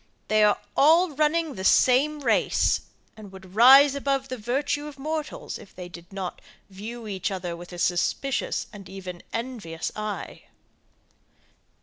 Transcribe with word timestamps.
They 0.29 0.43
are 0.43 0.57
all 0.75 1.11
running 1.11 1.53
the 1.53 1.63
same 1.63 2.21
race, 2.21 2.81
and 3.15 3.31
would 3.31 3.53
rise 3.53 3.93
above 3.93 4.29
the 4.29 4.37
virtue 4.39 4.87
of 4.87 4.97
mortals 4.97 5.59
if 5.59 5.75
they 5.75 5.89
did 5.89 6.11
not 6.11 6.41
view 6.71 7.07
each 7.07 7.29
other 7.29 7.55
with 7.55 7.71
a 7.71 7.77
suspicious 7.77 8.65
and 8.73 8.89
even 8.89 9.21
envious 9.31 9.91
eye. 9.95 10.45